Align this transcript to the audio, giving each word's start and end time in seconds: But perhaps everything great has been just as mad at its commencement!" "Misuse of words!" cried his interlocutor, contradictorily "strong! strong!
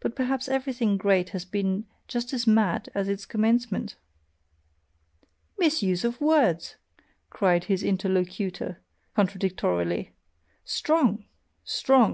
But 0.00 0.16
perhaps 0.16 0.48
everything 0.48 0.96
great 0.96 1.28
has 1.28 1.44
been 1.44 1.86
just 2.08 2.32
as 2.32 2.44
mad 2.44 2.88
at 2.92 3.06
its 3.06 3.24
commencement!" 3.24 3.94
"Misuse 5.56 6.02
of 6.02 6.20
words!" 6.20 6.74
cried 7.30 7.62
his 7.70 7.84
interlocutor, 7.84 8.80
contradictorily 9.14 10.10
"strong! 10.64 11.26
strong! 11.62 12.12